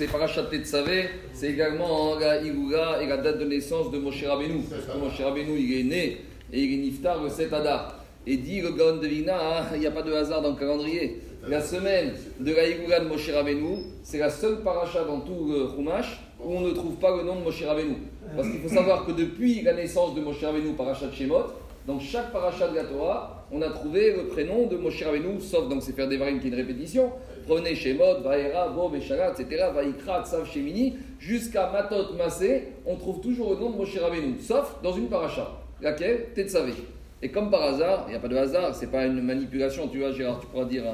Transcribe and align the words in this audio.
c'est 0.00 0.06
Parachat 0.06 0.44
Tetzavé, 0.44 1.10
c'est 1.34 1.50
également 1.50 2.18
la 2.18 2.40
Igoula 2.40 3.02
et 3.02 3.06
la 3.06 3.18
date 3.18 3.38
de 3.38 3.44
naissance 3.44 3.90
de 3.90 3.98
Moshe 3.98 4.24
Rabbeinu. 4.24 4.62
Parce 4.70 4.86
que 4.86 4.98
Moshe 4.98 5.20
Rabbeinu, 5.20 5.58
il 5.58 5.78
est 5.78 5.82
né 5.82 6.20
et 6.50 6.58
il 6.58 6.72
est 6.72 6.76
niftar 6.78 7.22
le 7.22 7.28
7 7.28 7.52
Adar. 7.52 8.02
Et 8.26 8.38
dit 8.38 8.62
le 8.62 8.70
Gaon 8.70 8.96
de 8.96 9.06
Vina, 9.06 9.36
hein, 9.36 9.64
il 9.74 9.80
n'y 9.80 9.86
a 9.86 9.90
pas 9.90 10.00
de 10.00 10.10
hasard 10.14 10.40
dans 10.40 10.52
le 10.52 10.56
calendrier. 10.56 11.20
La 11.46 11.60
semaine 11.60 12.14
de 12.40 12.54
la 12.54 12.66
Igoula 12.66 13.00
de 13.00 13.08
Moshe 13.08 13.28
Rabbeinu, 13.28 13.76
c'est 14.02 14.16
la 14.16 14.30
seule 14.30 14.62
paracha 14.62 15.04
dans 15.04 15.20
tout 15.20 15.52
le 15.52 15.68
Chumash 15.76 16.18
où 16.42 16.50
on 16.50 16.62
ne 16.62 16.70
trouve 16.70 16.94
pas 16.94 17.14
le 17.14 17.24
nom 17.24 17.36
de 17.36 17.42
Moshe 17.42 17.62
Rabbeinu. 17.62 17.96
Parce 18.34 18.48
qu'il 18.48 18.60
faut 18.60 18.74
savoir 18.74 19.04
que 19.04 19.12
depuis 19.12 19.60
la 19.60 19.74
naissance 19.74 20.14
de 20.14 20.22
Moshe 20.22 20.42
Rabbeinu, 20.42 20.72
Parachat 20.78 21.12
Shemot, 21.12 21.44
dans 21.90 21.98
chaque 21.98 22.30
paracha 22.30 22.68
de 22.68 22.76
la 22.76 22.84
Torah, 22.84 23.44
on 23.50 23.60
a 23.62 23.68
trouvé 23.68 24.12
le 24.12 24.28
prénom 24.28 24.68
de 24.68 24.76
Moshe 24.76 25.02
Rabbeinu, 25.02 25.40
sauf 25.40 25.68
dans 25.68 25.80
Sefer 25.80 26.06
Devarim 26.06 26.38
qui 26.38 26.46
est 26.46 26.50
une 26.50 26.56
répétition. 26.56 27.10
Prenez 27.48 27.74
Shemot, 27.74 28.20
Vaera, 28.22 28.68
Bob, 28.68 28.94
Esharat, 28.94 29.32
etc., 29.32 29.64
Vaikra, 29.74 30.22
Tsav, 30.24 30.46
Shemini, 30.46 30.94
jusqu'à 31.18 31.68
Matot, 31.70 32.14
Masé, 32.16 32.68
on 32.86 32.94
trouve 32.94 33.20
toujours 33.20 33.54
le 33.54 33.60
nom 33.60 33.70
de 33.70 33.76
Moshe 33.76 33.98
Rabbeinu, 33.98 34.38
sauf 34.38 34.76
dans 34.84 34.92
une 34.92 35.08
paracha. 35.08 35.50
Laquelle? 35.80 36.32
Tetzavé. 36.32 36.74
Et 37.22 37.30
comme 37.30 37.50
par 37.50 37.62
hasard, 37.62 38.04
il 38.06 38.10
n'y 38.10 38.16
a 38.16 38.20
pas 38.20 38.28
de 38.28 38.36
hasard, 38.36 38.72
c'est 38.72 38.90
pas 38.90 39.04
une 39.04 39.20
manipulation, 39.20 39.88
tu 39.88 39.98
vois, 39.98 40.12
Gérard, 40.12 40.38
tu 40.38 40.46
pourras 40.46 40.66
dire 40.66 40.84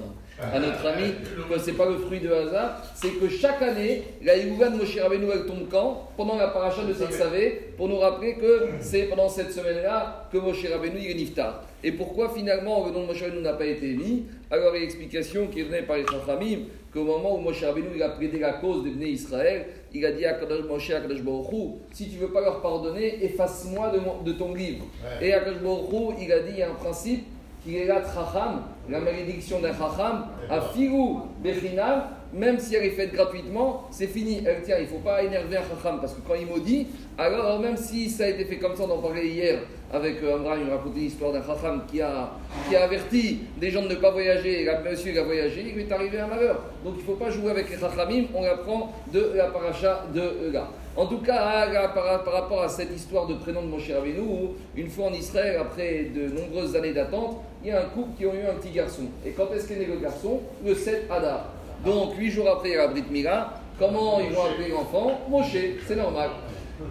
à, 0.40 0.58
notre 0.58 0.86
ami 0.86 1.12
que 1.50 1.58
c'est 1.58 1.72
pas 1.72 1.86
le 1.86 1.96
fruit 1.98 2.20
de 2.20 2.30
hasard, 2.30 2.82
c'est 2.95 3.18
que 3.18 3.28
chaque 3.28 3.62
année, 3.62 4.02
la 4.22 4.36
Yehuga 4.36 4.70
de 4.70 4.76
Moshe 4.76 4.98
Rabbeinu 5.00 5.26
elle 5.32 5.46
tombe 5.46 5.68
quand? 5.70 6.10
Pendant 6.16 6.36
la 6.36 6.48
paracha 6.48 6.84
de 6.84 6.92
Tetzavé, 6.92 7.72
pour 7.76 7.88
nous 7.88 7.98
rappeler 7.98 8.34
que 8.34 8.68
c'est 8.80 9.04
pendant 9.04 9.28
cette 9.28 9.52
semaine-là 9.52 10.28
que 10.30 10.38
Moshe 10.38 10.66
Rabbeinu 10.70 10.98
il 11.00 11.10
est 11.10 11.14
niftar. 11.14 11.64
Et 11.82 11.92
pourquoi 11.92 12.30
finalement 12.30 12.86
le 12.86 12.92
nom 12.92 13.02
de 13.02 13.06
Moshe 13.06 13.22
Rabbeinu 13.22 13.42
n'a 13.42 13.54
pas 13.54 13.66
été 13.66 13.95
mis 13.95 14.24
Alors, 14.50 14.74
il 14.74 14.78
y 14.78 14.78
a 14.78 14.80
l'explication 14.82 15.46
qui 15.46 15.60
est 15.60 15.64
donnée 15.64 15.82
par 15.82 15.96
les 15.96 16.04
Chachamim 16.06 16.64
qu'au 16.92 17.04
moment 17.04 17.37
où 17.37 17.38
Moshe 17.38 17.62
Rabbeinu 17.62 17.88
il 17.95 18.02
a 18.02 18.10
plaidé 18.10 18.38
la 18.38 18.54
cause 18.54 18.84
des 18.84 18.90
Bnei 18.90 19.10
Israël, 19.10 19.66
il 19.95 20.04
a 20.04 20.12
dit 20.12 20.26
à 20.26 20.34
Kadosh 20.34 20.64
Moshe, 20.64 20.90
à 20.90 21.00
Kadosh 21.00 21.20
si 21.92 22.10
tu 22.10 22.16
veux 22.18 22.28
pas 22.28 22.42
leur 22.42 22.60
pardonner, 22.60 23.24
efface-moi 23.24 23.90
de, 23.90 24.30
de, 24.30 24.37
ton 24.37 24.54
livre. 24.54 24.84
Et 25.23 25.32
à 25.32 25.40
Kadosh 25.40 25.60
il 26.20 26.32
a 26.32 26.40
dit, 26.40 26.51
il 26.52 26.59
y 26.59 26.62
a 26.62 26.70
un 26.70 26.74
principe 26.74 27.24
qui 27.66 27.78
est 27.78 27.86
là, 27.86 28.00
Chacham, 28.02 28.62
la 28.88 29.00
malédiction 29.00 29.60
d'un 29.60 29.72
Chacham, 29.72 30.26
à 30.48 30.60
Figou 30.60 31.22
Bechinam, 31.42 32.04
même 32.32 32.59
si 32.59 32.74
elle 32.74 32.85
est 32.85 32.91
faite 32.91 33.13
gratuitement, 33.13 33.88
c'est 33.91 34.07
fini. 34.07 34.43
Elle 34.46 34.63
tient, 34.63 34.77
il 34.79 34.85
ne 34.85 34.88
faut 34.88 34.99
pas 34.99 35.23
énerver 35.23 35.57
un 35.57 35.63
Chacham, 35.63 35.99
parce 36.01 36.15
que 36.15 36.21
quand 36.27 36.35
il 36.35 36.46
maudit, 36.46 36.87
alors 37.19 37.59
même 37.60 37.77
si 37.77 38.10
ça 38.10 38.24
a 38.24 38.29
été 38.29 38.45
fait 38.45 38.59
comme 38.59 38.77
ça, 38.77 38.85
on 38.85 38.91
en 38.91 38.99
parlait 38.99 39.27
hier 39.27 39.60
avec 39.93 40.23
euh, 40.23 40.35
Amra, 40.35 40.57
il 40.57 40.71
racontait 40.71 41.01
l'histoire 41.01 41.32
d'un 41.32 41.43
Chacham 41.43 41.82
qui 41.91 42.02
a, 42.02 42.30
qui 42.69 42.77
a 42.77 42.85
averti 42.85 43.41
des 43.59 43.71
gens 43.71 43.82
de 43.82 43.88
ne 43.88 43.95
pas 43.95 44.10
voyager, 44.10 44.63
et 44.63 44.65
là, 44.65 44.80
monsieur 44.80 45.13
il 45.13 45.19
a 45.19 45.23
voyagé, 45.23 45.65
il 45.69 45.74
lui 45.74 45.82
est 45.82 45.93
arrivé 45.93 46.19
un 46.19 46.27
malheur. 46.27 46.60
Donc 46.85 46.95
il 46.97 47.01
ne 47.01 47.04
faut 47.04 47.15
pas 47.15 47.30
jouer 47.30 47.51
avec 47.51 47.71
les 47.71 47.79
Chachamim, 47.79 48.24
on 48.35 48.45
apprend 48.45 48.93
de 49.13 49.32
la 49.35 49.47
paracha 49.47 50.04
de 50.15 50.52
là. 50.52 50.69
En 50.97 51.07
tout 51.07 51.19
cas, 51.19 51.69
par, 51.95 52.32
rapport 52.32 52.63
à 52.63 52.69
cette 52.71 52.95
histoire 52.95 53.27
de 53.27 53.35
prénom 53.35 53.63
de 53.63 53.66
Moshe 53.66 53.91
Rabbeinu, 53.91 54.49
une 54.74 54.88
fois 54.88 55.09
en 55.09 55.13
Israël, 55.13 55.59
après 55.60 56.04
de 56.15 56.29
nombreuses 56.29 56.74
années 56.74 56.95
d'attente, 56.95 57.37
il 57.63 57.69
y 57.69 57.73
a 57.73 57.82
un 57.82 57.85
couple 57.85 58.16
qui 58.16 58.24
ont 58.24 58.32
eu 58.32 58.47
un 58.49 58.54
petit 58.54 58.71
garçon. 58.71 59.02
Et 59.24 59.32
quand 59.32 59.52
est-ce 59.54 59.69
qu'est 59.69 59.77
né 59.77 59.85
le 59.85 59.99
garçon? 59.99 60.41
Le 60.65 60.74
7 60.74 61.04
Adar. 61.10 61.51
Donc, 61.85 62.16
huit 62.16 62.30
jours 62.30 62.49
après, 62.49 62.71
il 62.71 62.73
y 62.73 62.74
a 62.77 62.87
la 62.87 62.88
Brit 62.88 63.05
Mila. 63.10 63.60
Comment 63.79 64.21
ils 64.21 64.34
vont 64.34 64.44
appeler 64.44 64.69
l'enfant? 64.71 65.21
Moshe, 65.28 65.56
c'est 65.87 65.97
normal. 65.97 66.31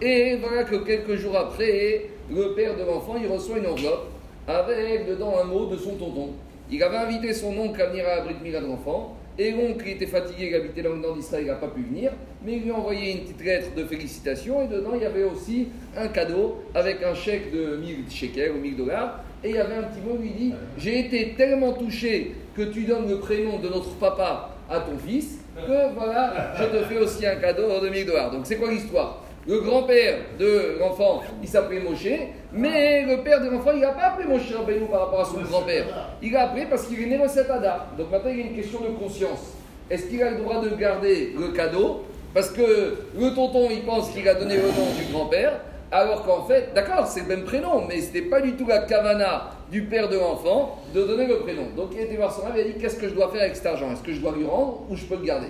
Et 0.01 0.37
voilà 0.37 0.63
que 0.63 0.75
quelques 0.75 1.15
jours 1.15 1.35
après, 1.35 2.09
le 2.31 2.53
père 2.53 2.75
de 2.77 2.83
l'enfant, 2.83 3.15
il 3.21 3.27
reçoit 3.27 3.57
une 3.57 3.67
enveloppe 3.67 4.07
avec 4.47 5.07
dedans 5.07 5.33
un 5.41 5.45
mot 5.45 5.65
de 5.65 5.77
son 5.77 5.95
tonton. 5.95 6.29
Il 6.71 6.81
avait 6.81 6.97
invité 6.97 7.33
son 7.33 7.57
oncle 7.57 7.81
à 7.81 7.87
venir 7.87 8.05
à 8.07 8.17
la 8.17 8.21
Brit 8.21 8.35
Mila 8.43 8.61
de 8.61 8.67
l'enfant. 8.67 9.17
Et 9.37 9.51
l'oncle, 9.51 9.85
était 9.87 10.05
fatigué, 10.05 10.47
il 10.49 10.55
habitait 10.55 10.81
dans 10.81 11.13
d'Israël, 11.13 11.43
il 11.43 11.47
n'a 11.47 11.55
pas 11.55 11.67
pu 11.67 11.81
venir. 11.81 12.11
Mais 12.45 12.53
il 12.53 12.63
lui 12.63 12.71
a 12.71 12.75
envoyé 12.75 13.11
une 13.11 13.19
petite 13.21 13.43
lettre 13.43 13.75
de 13.75 13.83
félicitations. 13.83 14.61
Et 14.61 14.67
dedans, 14.67 14.91
il 14.95 15.01
y 15.01 15.05
avait 15.05 15.23
aussi 15.23 15.67
un 15.97 16.07
cadeau 16.07 16.63
avec 16.73 17.03
un 17.03 17.13
chèque 17.13 17.51
de 17.51 17.75
1000 17.75 18.05
shekels 18.09 18.53
ou 18.53 18.59
1000 18.59 18.77
dollars. 18.77 19.19
Et 19.43 19.49
il 19.49 19.55
y 19.55 19.59
avait 19.59 19.75
un 19.75 19.83
petit 19.83 19.99
mot, 19.99 20.17
lui 20.17 20.29
dit 20.29 20.53
J'ai 20.77 20.99
été 20.99 21.33
tellement 21.35 21.73
touché 21.73 22.33
que 22.55 22.61
tu 22.61 22.83
donnes 22.83 23.09
le 23.09 23.19
prénom 23.19 23.59
de 23.59 23.67
notre 23.67 23.93
papa 23.95 24.54
à 24.69 24.79
ton 24.79 24.97
fils 24.97 25.39
que 25.55 25.93
voilà, 25.95 26.53
je 26.59 26.65
te 26.65 26.83
fais 26.85 26.97
aussi 26.97 27.25
un 27.25 27.35
cadeau 27.35 27.79
de 27.79 27.89
1000 27.89 28.05
dollars. 28.05 28.31
Donc 28.31 28.41
c'est 28.45 28.57
quoi 28.57 28.69
l'histoire? 28.69 29.21
Le 29.47 29.59
grand-père 29.59 30.15
de 30.39 30.77
l'enfant, 30.79 31.21
il 31.41 31.47
s'appelait 31.47 31.79
Moshe, 31.79 32.07
mais 32.51 33.03
le 33.03 33.21
père 33.21 33.41
de 33.41 33.49
l'enfant, 33.49 33.71
il 33.75 33.81
n'a 33.81 33.91
pas 33.91 34.07
appelé 34.07 34.27
Moshe 34.27 34.51
Rabbeinu 34.51 34.87
par 34.87 35.01
rapport 35.01 35.21
à 35.21 35.25
son 35.25 35.39
grand-père. 35.41 35.85
Il 36.21 36.31
l'a 36.31 36.49
appelé 36.49 36.65
parce 36.67 36.87
qu'il 36.87 36.99
est 37.03 37.05
né 37.05 37.17
dans 37.19 37.27
cet 37.27 37.49
Ada. 37.51 37.87
Donc 37.95 38.09
maintenant, 38.09 38.31
il 38.31 38.39
y 38.39 38.41
a 38.41 38.45
une 38.47 38.55
question 38.55 38.79
de 38.81 38.87
conscience. 38.87 39.53
Est-ce 39.89 40.07
qu'il 40.07 40.23
a 40.23 40.31
le 40.31 40.37
droit 40.37 40.61
de 40.61 40.69
garder 40.75 41.35
le 41.39 41.49
cadeau? 41.49 42.05
Parce 42.33 42.49
que 42.49 42.97
le 43.17 43.35
tonton, 43.35 43.69
il 43.69 43.83
pense 43.83 44.09
qu'il 44.09 44.27
a 44.27 44.33
donné 44.33 44.55
le 44.55 44.63
nom 44.63 44.91
du 44.97 45.13
grand-père, 45.13 45.61
alors 45.95 46.25
qu'en 46.25 46.43
fait, 46.43 46.73
d'accord, 46.75 47.07
c'est 47.07 47.21
le 47.21 47.27
même 47.27 47.45
prénom, 47.45 47.85
mais 47.87 48.01
ce 48.01 48.07
n'était 48.07 48.27
pas 48.27 48.41
du 48.41 48.57
tout 48.57 48.67
la 48.67 48.79
kavana 48.79 49.51
du 49.71 49.83
père 49.83 50.09
de 50.09 50.17
l'enfant 50.17 50.79
de 50.93 51.01
donner 51.01 51.25
le 51.25 51.39
prénom. 51.39 51.67
Donc 51.73 51.91
il 51.93 52.01
été 52.01 52.17
voir 52.17 52.33
son 52.33 52.43
mari 52.43 52.59
et 52.59 52.63
il 52.63 52.69
a 52.69 52.73
dit 52.73 52.79
Qu'est-ce 52.79 52.97
que 52.97 53.07
je 53.07 53.13
dois 53.13 53.29
faire 53.29 53.43
avec 53.43 53.55
cet 53.55 53.65
argent? 53.65 53.89
Est-ce 53.93 54.03
que 54.03 54.11
je 54.11 54.19
dois 54.19 54.33
lui 54.33 54.45
rendre 54.45 54.81
ou 54.89 54.95
je 54.97 55.05
peux 55.05 55.15
le 55.15 55.23
garder? 55.23 55.47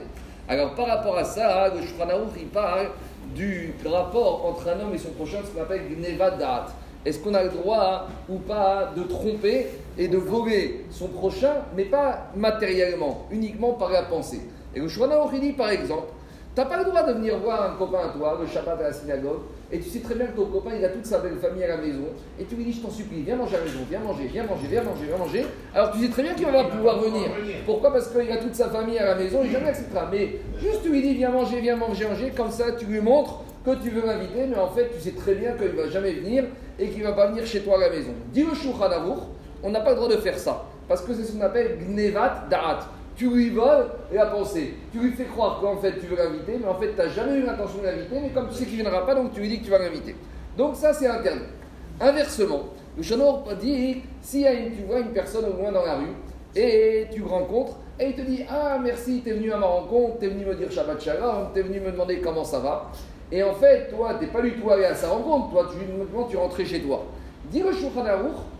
Alors 0.47 0.75
par 0.75 0.85
rapport 0.85 1.17
à 1.17 1.23
ça, 1.23 1.69
le 1.69 1.81
il 2.39 2.45
parle 2.50 2.89
du 3.35 3.73
rapport 3.85 4.45
entre 4.45 4.69
un 4.69 4.79
homme 4.81 4.94
et 4.94 5.00
son 5.00 5.09
prochain, 5.09 5.39
ce 5.44 5.50
qu'on 5.50 5.63
appelle 5.63 5.81
Gnevadat. 5.89 6.67
Est-ce 7.03 7.17
qu'on 7.17 7.33
a 7.33 7.41
le 7.41 7.50
droit 7.50 8.07
ou 8.29 8.38
pas 8.38 8.91
de 8.95 9.01
tromper 9.01 9.67
et 9.97 10.07
de 10.07 10.17
voler 10.17 10.85
son 10.91 11.07
prochain, 11.07 11.53
mais 11.75 11.85
pas 11.85 12.27
matériellement, 12.35 13.25
uniquement 13.31 13.73
par 13.73 13.89
la 13.89 14.03
pensée? 14.03 14.41
Et 14.75 14.79
le 14.79 14.88
Shulchan 14.88 15.27
dit 15.39 15.53
par 15.53 15.72
exemple 15.72 16.09
tu 16.53 16.62
n'as 16.62 16.67
pas 16.67 16.77
le 16.77 16.85
droit 16.85 17.03
de 17.03 17.13
venir 17.13 17.38
voir 17.39 17.63
un 17.63 17.75
copain 17.75 18.00
à 18.06 18.17
toi, 18.17 18.38
le 18.39 18.47
Shabbat 18.47 18.79
à 18.79 18.83
la 18.83 18.94
synagogue, 18.94 19.41
et 19.71 19.79
tu 19.79 19.89
sais 19.89 19.99
très 19.99 20.15
bien 20.15 20.27
que 20.27 20.35
ton 20.35 20.45
copain, 20.45 20.71
il 20.77 20.85
a 20.85 20.89
toute 20.89 21.05
sa 21.05 21.19
belle 21.19 21.37
famille 21.37 21.63
à 21.63 21.69
la 21.69 21.77
maison, 21.77 22.05
et 22.39 22.45
tu 22.45 22.55
lui 22.55 22.65
dis, 22.65 22.73
je 22.73 22.81
t'en 22.81 22.89
supplie, 22.89 23.23
viens 23.23 23.35
manger 23.35 23.55
à 23.55 23.59
la 23.59 23.65
maison, 23.65 23.79
viens 23.89 23.99
manger, 23.99 24.27
viens 24.27 24.43
manger, 24.43 24.67
viens 24.67 24.83
manger, 24.83 25.05
viens 25.07 25.17
manger. 25.17 25.45
Alors 25.73 25.91
tu 25.91 25.99
sais 25.99 26.09
très 26.09 26.23
bien 26.23 26.33
qu'il 26.33 26.45
va 26.45 26.63
pouvoir 26.65 26.99
venir. 26.99 27.29
Pourquoi? 27.65 27.91
Parce 27.91 28.09
qu'il 28.09 28.31
a 28.31 28.37
toute 28.37 28.55
sa 28.55 28.69
famille 28.69 28.97
à 28.97 29.05
la 29.05 29.15
maison, 29.15 29.41
il 29.43 29.51
jamais 29.51 29.69
acceptera. 29.69 30.09
Mais 30.11 30.39
juste 30.59 30.83
tu 30.83 30.89
lui 30.89 31.01
dis, 31.01 31.15
viens 31.15 31.31
manger, 31.31 31.61
viens 31.61 31.75
manger, 31.75 32.05
manger, 32.05 32.31
comme 32.35 32.51
ça 32.51 32.71
tu 32.73 32.85
lui 32.85 33.01
montres 33.01 33.41
que 33.65 33.71
tu 33.81 33.89
veux 33.89 34.05
m'inviter, 34.05 34.45
mais 34.47 34.57
en 34.57 34.69
fait 34.69 34.91
tu 34.95 35.01
sais 35.01 35.15
très 35.15 35.33
bien 35.33 35.53
qu'il 35.53 35.69
va 35.69 35.89
jamais 35.89 36.11
venir 36.13 36.45
et 36.77 36.89
qu'il 36.89 37.03
va 37.03 37.13
pas 37.13 37.27
venir 37.27 37.45
chez 37.45 37.61
toi 37.61 37.77
à 37.77 37.79
la 37.79 37.89
maison. 37.89 38.11
Dis 38.31 38.43
le 38.43 38.51
on 39.63 39.69
n'a 39.71 39.79
pas 39.79 39.91
le 39.91 39.95
droit 39.95 40.09
de 40.09 40.17
faire 40.17 40.37
ça, 40.37 40.65
parce 40.87 41.01
que 41.01 41.13
c'est 41.13 41.23
ce 41.23 41.31
qu'on 41.31 41.41
appelle 41.41 41.79
Gnevat 41.79 42.45
Da'at 42.49 42.87
tu 43.15 43.29
lui 43.29 43.49
voles 43.49 43.87
la 44.11 44.25
pensée. 44.27 44.75
Tu 44.91 44.99
lui 44.99 45.11
fais 45.11 45.25
croire 45.25 45.59
qu'en 45.61 45.77
fait 45.77 45.99
tu 45.99 46.05
veux 46.07 46.17
l'inviter, 46.17 46.57
mais 46.59 46.67
en 46.67 46.75
fait 46.75 46.91
tu 46.91 46.97
n'as 46.97 47.09
jamais 47.09 47.37
eu 47.37 47.43
l'intention 47.43 47.79
de 47.79 47.85
l'inviter, 47.85 48.19
mais 48.21 48.29
comme 48.29 48.49
tu 48.49 48.55
sais 48.55 48.65
qu'il 48.65 48.77
ne 48.77 48.83
viendra 48.83 49.05
pas, 49.05 49.15
donc 49.15 49.33
tu 49.33 49.41
lui 49.41 49.49
dis 49.49 49.59
que 49.59 49.65
tu 49.65 49.71
vas 49.71 49.79
l'inviter. 49.79 50.15
Donc 50.57 50.75
ça 50.75 50.93
c'est 50.93 51.07
interdit. 51.07 51.45
Inversement, 51.99 52.63
le 52.97 53.03
Chanor 53.03 53.47
dit 53.59 54.01
si 54.21 54.45
tu 54.75 54.83
vois 54.83 54.99
une 54.99 55.11
personne 55.11 55.45
au 55.45 55.61
loin 55.61 55.71
dans 55.71 55.83
la 55.83 55.95
rue 55.95 56.13
et 56.55 57.07
tu 57.13 57.23
rencontres 57.23 57.77
et 57.99 58.07
il 58.07 58.15
te 58.15 58.21
dit 58.21 58.43
Ah 58.49 58.77
merci, 58.81 59.21
tu 59.23 59.29
es 59.29 59.33
venu 59.33 59.51
à 59.53 59.57
ma 59.57 59.67
rencontre, 59.67 60.19
tu 60.19 60.25
es 60.25 60.29
venu 60.29 60.45
me 60.45 60.55
dire 60.55 60.69
Shabbat 60.69 61.01
Shalom, 61.01 61.49
tu 61.53 61.59
es 61.59 61.63
venu 61.63 61.79
me 61.79 61.91
demander 61.91 62.19
comment 62.19 62.43
ça 62.43 62.59
va. 62.59 62.91
Et 63.31 63.41
en 63.41 63.53
fait, 63.53 63.89
toi, 63.89 64.15
tu 64.19 64.25
n'es 64.25 64.31
pas 64.31 64.41
du 64.41 64.51
tout 64.53 64.69
allé 64.69 64.85
à 64.85 64.93
sa 64.93 65.09
rencontre, 65.09 65.51
toi, 65.51 65.69
tu, 65.71 65.77
tu 66.29 66.37
rentrais 66.37 66.65
chez 66.65 66.81
toi. 66.81 67.05
Dis 67.51 67.61
le 67.61 67.72
Shulchan 67.72 68.03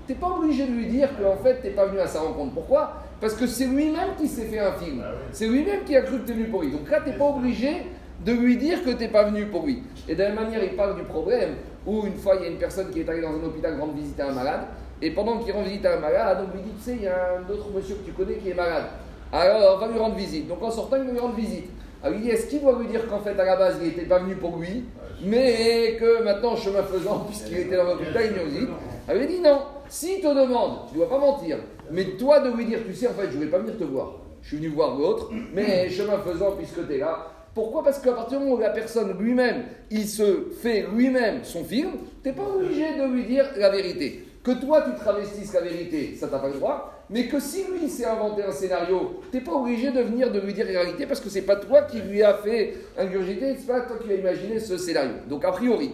tu 0.08 0.14
n'es 0.14 0.20
pas 0.20 0.28
obligé 0.28 0.68
de 0.68 0.72
lui 0.72 0.86
dire 0.86 1.10
qu'en 1.18 1.36
fait, 1.38 1.62
tu 1.62 1.68
n'es 1.68 1.74
pas 1.74 1.86
venu 1.86 2.00
à 2.00 2.08
sa 2.08 2.20
rencontre. 2.20 2.54
Pourquoi? 2.54 3.02
Parce 3.20 3.34
que 3.34 3.48
c'est 3.48 3.66
lui-même 3.66 4.10
qui 4.20 4.28
s'est 4.28 4.46
fait 4.46 4.60
un 4.60 4.74
film. 4.74 5.02
Ah 5.04 5.14
c'est 5.32 5.48
lui-même 5.48 5.84
qui 5.84 5.96
a 5.96 6.04
cru 6.04 6.20
que 6.20 6.28
tu 6.28 6.32
es 6.32 6.36
venu 6.36 6.48
pour 6.48 6.62
lui. 6.62 6.72
Donc 6.72 6.90
là, 6.90 7.00
tu 7.04 7.10
n'es 7.10 7.18
pas 7.18 7.26
obligé 7.26 7.88
de 8.24 8.32
lui 8.32 8.58
dire 8.58 8.84
que 8.84 8.92
tu 8.92 8.98
n'es 8.98 9.08
pas 9.08 9.24
venu 9.24 9.48
pour 9.48 9.66
lui. 9.66 9.82
Et 10.08 10.14
de 10.14 10.22
la 10.22 10.30
même 10.30 10.44
manière, 10.44 10.64
il 10.64 10.76
parle 10.76 10.96
du 10.96 11.04
problème 11.04 11.56
où 11.88 12.06
une 12.06 12.18
fois, 12.18 12.36
il 12.36 12.44
y 12.44 12.46
a 12.46 12.50
une 12.50 12.58
personne 12.58 12.92
qui 12.92 13.00
est 13.00 13.10
allée 13.10 13.22
dans 13.22 13.30
un 13.30 13.44
hôpital 13.44 13.80
rendre 13.80 13.94
visite 13.94 14.20
à 14.20 14.30
un 14.30 14.34
malade. 14.34 14.62
Et 15.02 15.12
pendant 15.12 15.40
qu'il 15.40 15.54
rend 15.54 15.64
visite 15.64 15.86
à 15.86 15.98
un 15.98 16.00
malade, 16.00 16.38
on 16.48 16.56
lui 16.56 16.64
dit, 16.64 16.72
tu 16.78 16.84
sais, 16.84 16.96
il 16.98 17.04
y 17.04 17.08
a 17.08 17.38
un 17.40 17.52
autre 17.52 17.70
monsieur 17.74 17.96
que 17.96 18.06
tu 18.06 18.12
connais 18.12 18.36
qui 18.36 18.52
est 18.52 18.54
malade. 18.54 18.86
Alors, 19.34 19.76
on 19.76 19.86
va 19.86 19.92
lui 19.92 20.00
rendre 20.00 20.16
visite. 20.16 20.48
Donc 20.48 20.62
en 20.62 20.72
sortant, 20.72 20.98
il 20.98 21.04
va 21.06 21.12
lui 21.12 21.20
rendre 21.20 21.36
visite. 21.36 21.70
Alors 22.04 22.18
il 22.18 22.24
dit, 22.24 22.30
est-ce 22.30 22.48
qu'il 22.48 22.62
doit 22.62 22.78
lui 22.80 22.88
dire 22.88 23.08
qu'en 23.08 23.20
fait, 23.20 23.40
à 23.40 23.46
la 23.46 23.56
base, 23.56 23.78
il 23.82 23.88
n'était 23.88 24.06
pas 24.06 24.20
venu 24.20 24.36
pour 24.36 24.58
lui, 24.58 24.86
mais 25.24 25.98
que 26.00 26.24
maintenant, 26.24 26.56
chemin 26.56 26.84
faisant, 26.84 27.20
puisqu'il 27.28 27.60
était 27.60 27.78
dans 27.78 27.86
l'hôpital, 27.86 28.24
il 28.26 28.44
nous 28.44 28.60
dit. 28.60 28.68
Alors 29.08 29.22
il 29.22 29.28
dit, 29.28 29.40
non, 29.42 29.62
s'il 29.90 30.22
te 30.22 30.28
demande, 30.28 30.88
tu 30.88 30.96
ne 30.96 31.00
dois 31.00 31.10
pas 31.10 31.20
mentir, 31.20 31.58
mais 31.92 32.06
toi 32.18 32.40
de 32.40 32.56
lui 32.56 32.66
dire, 32.66 32.80
tu 32.86 32.94
sais, 32.94 33.08
en 33.08 33.14
fait, 33.14 33.30
je 33.32 33.38
ne 33.38 33.46
vais 33.46 33.52
pas 33.52 33.60
venir 33.60 33.78
te 33.78 33.84
voir. 33.84 34.14
Je 34.42 34.50
suis 34.50 34.58
venu 34.58 34.70
voir 34.70 34.98
l'autre, 34.98 35.32
mais 35.54 35.90
chemin 35.92 36.20
faisant, 36.20 36.52
puisque 36.52 36.88
tu 36.88 36.94
es 36.94 36.98
là. 37.00 37.32
Pourquoi? 37.54 37.84
Parce 37.84 38.00
qu'à 38.00 38.12
partir 38.12 38.40
du 38.40 38.46
moment 38.46 38.58
où 38.58 38.62
la 38.62 38.70
personne 38.70 39.18
lui-même, 39.18 39.64
il 39.90 40.08
se 40.08 40.48
fait 40.62 40.86
lui-même 40.94 41.44
son 41.44 41.64
film, 41.64 41.92
tu 42.22 42.30
n'es 42.30 42.36
pas 42.36 42.44
obligé 42.44 42.98
de 42.98 43.06
lui 43.06 43.24
dire 43.24 43.46
la 43.58 43.70
vérité. 43.70 44.26
Que 44.46 44.52
toi, 44.52 44.84
tu 44.84 44.94
travestisses 44.94 45.54
la 45.54 45.62
vérité, 45.62 46.16
ça 46.16 46.28
t'a 46.28 46.38
pas 46.38 46.50
le 46.50 46.54
droit. 46.54 46.94
Mais 47.10 47.28
que 47.28 47.40
si 47.40 47.64
lui 47.64 47.90
s'est 47.90 48.06
inventé 48.06 48.44
un 48.44 48.52
scénario, 48.52 49.20
tu 49.32 49.38
n'es 49.38 49.44
pas 49.44 49.54
obligé 49.54 49.90
de 49.90 50.02
venir 50.02 50.32
de 50.32 50.40
lui 50.40 50.54
dire 50.54 50.68
la 50.68 50.82
réalité 50.82 51.08
parce 51.08 51.20
que 51.20 51.30
c'est 51.30 51.42
pas 51.42 51.56
toi 51.56 51.82
qui 51.82 52.00
lui 52.00 52.22
a 52.22 52.36
fait 52.36 52.76
ingurgiter, 52.96 53.56
c'est 53.58 53.66
pas 53.66 53.82
toi 53.82 53.98
qui 53.98 54.12
as 54.12 54.16
imaginé 54.16 54.60
ce 54.60 54.78
scénario. 54.78 55.14
Donc 55.28 55.44
a 55.46 55.52
priori, 55.52 55.94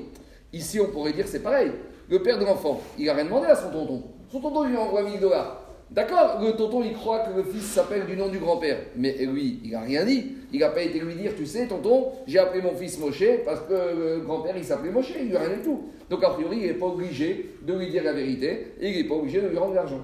ici 0.52 0.82
on 0.82 0.88
pourrait 0.88 1.14
dire 1.14 1.28
c'est 1.30 1.40
pareil. 1.40 1.72
Le 2.10 2.22
père 2.22 2.38
de 2.40 2.44
l'enfant, 2.44 2.82
il 2.98 3.10
a 3.10 3.14
rien 3.14 3.24
demandé 3.24 3.48
à 3.48 3.56
son 3.56 3.70
tonton. 3.70 4.04
Son 4.30 4.42
tonton 4.42 4.66
lui 4.66 4.76
envoie 4.76 5.04
1000 5.04 5.22
dollars. 5.22 5.61
D'accord, 5.92 6.40
le 6.42 6.54
tonton, 6.54 6.84
il 6.84 6.94
croit 6.94 7.20
que 7.20 7.36
le 7.36 7.44
fils 7.44 7.64
s'appelle 7.64 8.06
du 8.06 8.16
nom 8.16 8.30
du 8.30 8.40
grand-père. 8.40 8.78
Mais 8.96 9.14
lui, 9.26 9.60
il 9.64 9.72
n'a 9.72 9.82
rien 9.82 10.06
dit. 10.06 10.38
Il 10.54 10.62
n'a 10.62 10.70
pas 10.70 10.82
été 10.82 11.00
lui 11.00 11.16
dire, 11.16 11.34
tu 11.36 11.46
sais, 11.46 11.68
tonton, 11.68 12.08
j'ai 12.26 12.40
appelé 12.40 12.62
mon 12.62 12.74
fils 12.74 12.98
Moshe 12.98 13.24
parce 13.44 13.60
que 13.62 13.74
le 13.74 14.22
grand-père, 14.22 14.56
il 14.56 14.64
s'appelait 14.64 14.92
Moshe. 14.92 15.14
Il 15.20 15.28
lui 15.28 15.36
a 15.36 15.42
rien 15.42 15.58
du 15.58 15.64
tout. 15.64 15.82
Donc, 16.10 16.24
a 16.24 16.30
priori, 16.30 16.60
il 16.62 16.68
n'est 16.68 16.76
pas 16.76 16.86
obligé 16.86 17.56
de 17.62 17.74
lui 17.74 17.90
dire 17.90 18.06
la 18.06 18.14
vérité 18.14 18.74
et 18.80 18.90
il 18.90 19.04
n'est 19.04 19.10
pas 19.10 19.16
obligé 19.16 19.42
de 19.42 19.48
lui 19.48 19.58
rendre 19.58 19.74
l'argent. 19.74 20.00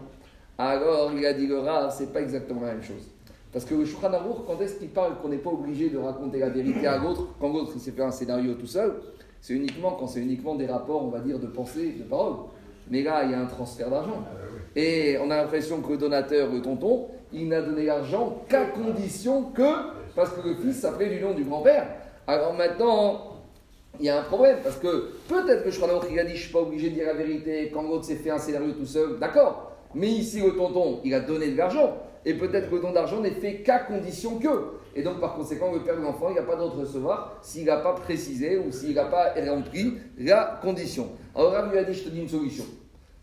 Alors, 0.58 1.12
il 1.16 1.26
a 1.26 1.34
dit 1.34 1.48
le 1.48 1.60
Rav, 1.60 1.94
c'est 1.98 2.12
pas 2.12 2.22
exactement 2.22 2.62
la 2.62 2.74
même 2.74 2.84
chose. 2.84 3.08
Parce 3.54 3.64
que 3.64 3.76
le 3.76 3.86
Shulchan 3.86 4.12
quand 4.46 4.60
est-ce 4.60 4.76
qu'il 4.76 4.90
parle 4.90 5.18
qu'on 5.22 5.30
n'est 5.30 5.38
pas 5.38 5.52
obligé 5.52 5.90
de 5.90 5.98
raconter 5.98 6.40
la 6.40 6.50
vérité 6.50 6.86
à 6.86 6.98
l'autre, 6.98 7.28
quand 7.40 7.54
l'autre 7.54 7.72
il 7.76 7.80
s'est 7.80 7.92
fait 7.92 8.04
un 8.04 8.12
scénario 8.12 8.56
tout 8.56 8.68
seul? 8.68 8.94
C'est 9.40 9.54
uniquement 9.54 9.92
quand 9.92 10.08
c'est 10.08 10.20
uniquement 10.20 10.56
des 10.56 10.66
rapports, 10.66 11.06
on 11.06 11.10
va 11.10 11.20
dire, 11.20 11.40
de 11.40 11.48
pensée, 11.48 11.96
de 11.98 12.04
parole. 12.04 12.34
Mais 12.90 13.04
là, 13.04 13.24
il 13.24 13.32
y 13.32 13.34
a 13.34 13.40
un 13.40 13.46
transfert 13.46 13.90
d'argent. 13.90 14.24
Et 14.76 15.18
on 15.24 15.32
a 15.32 15.38
l'impression 15.38 15.82
que 15.82 15.92
le 15.92 15.98
donateur, 15.98 16.52
le 16.52 16.62
tonton, 16.62 17.08
il 17.34 17.50
n'a 17.50 17.62
donné 17.62 17.86
l'argent 17.86 18.44
qu'à 18.48 18.66
condition 18.66 19.44
que, 19.44 19.72
parce 20.16 20.30
que 20.32 20.48
le 20.48 20.56
fils 20.56 20.80
s'appelait 20.80 21.10
du 21.10 21.20
nom 21.20 21.34
du 21.34 21.44
grand-père. 21.44 21.88
Alors 22.28 22.54
maintenant, 22.54 23.38
il 24.00 24.06
y 24.06 24.10
a 24.10 24.20
un 24.20 24.24
problème, 24.24 24.58
parce 24.64 24.78
que 24.78 25.12
peut-être 25.28 25.64
que 25.64 25.72
je 25.72 25.80
crois 25.80 25.90
il 26.12 26.20
a 26.20 26.24
dit 26.24 26.30
je 26.30 26.36
ne 26.36 26.40
suis 26.40 26.52
pas 26.54 26.60
obligé 26.60 26.90
de 26.90 26.96
dire 26.96 27.08
la 27.08 27.14
vérité 27.14 27.72
quand 27.74 27.82
l'autre 27.82 28.06
s'est 28.06 28.16
fait 28.16 28.30
un 28.30 28.38
scénario 28.38 28.72
tout 28.74 28.86
seul, 28.86 29.18
d'accord. 29.20 29.72
Mais 29.96 30.08
ici, 30.08 30.42
le 30.42 30.52
tonton, 30.56 31.00
il 31.04 31.14
a 31.14 31.22
donné 31.22 31.48
de 31.52 31.58
l'argent. 31.58 31.98
Et 32.26 32.34
peut-être 32.34 32.70
que 32.70 32.76
le 32.76 32.82
don 32.82 32.92
d'argent 32.92 33.22
n'est 33.22 33.32
fait 33.32 33.62
qu'à 33.62 33.80
condition 33.80 34.38
que. 34.38 34.48
Et 34.98 35.04
donc, 35.04 35.20
par 35.20 35.36
conséquent, 35.36 35.72
le 35.72 35.82
père 35.82 35.96
de 35.96 36.02
l'enfant, 36.02 36.30
il 36.32 36.36
n'a 36.36 36.42
pas 36.42 36.56
d'autre 36.56 36.80
recevoir 36.80 37.38
s'il 37.44 37.66
n'a 37.66 37.78
pas 37.78 37.94
précisé 37.94 38.58
ou 38.58 38.72
s'il 38.72 38.96
n'a 38.96 39.06
pas 39.06 39.36
rempli 39.48 39.94
la 40.18 40.60
condition. 40.60 41.10
Alors, 41.36 41.52
Rav 41.52 41.72
lui 41.72 41.78
a 41.78 41.84
dit 41.84 41.94
Je 41.94 42.06
te 42.06 42.10
dis 42.10 42.22
une 42.22 42.28
solution. 42.28 42.64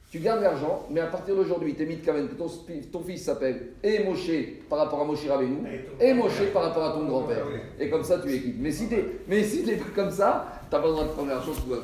Tu 0.08 0.20
gardes 0.20 0.42
l'argent, 0.42 0.86
mais 0.90 1.00
à 1.00 1.06
partir 1.06 1.34
d'aujourd'hui, 1.34 1.74
t'es 1.74 1.84
mis 1.84 1.96
de 1.96 2.04
Kamen, 2.06 2.28
que 2.28 2.36
ton, 2.36 2.46
ton 2.92 3.00
fils 3.00 3.24
s'appelle 3.24 3.70
et 3.82 4.04
Moshe 4.04 4.30
par 4.70 4.78
rapport 4.78 5.00
à 5.00 5.04
Moshe 5.04 5.26
Rabbeinu, 5.26 5.66
et 6.00 6.14
Moshe 6.14 6.52
par 6.52 6.62
rapport 6.62 6.84
à 6.84 6.92
ton 6.92 7.06
grand-père. 7.06 7.44
Et 7.80 7.90
comme 7.90 8.04
ça, 8.04 8.20
tu 8.20 8.32
équipes. 8.32 8.58
Mais 8.60 8.70
si 8.70 8.86
t'es, 8.86 9.04
mais 9.26 9.42
si 9.42 9.64
t'es 9.64 9.76
comme 9.92 10.12
ça, 10.12 10.46
t'as 10.70 10.78
pas 10.78 10.86
le 10.86 10.92
droit 10.92 11.04
de 11.04 11.08
prendre 11.08 11.30
l'argent, 11.30 11.50
tout 11.50 11.68
va 11.68 11.78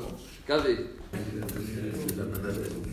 Carré. 0.47 0.77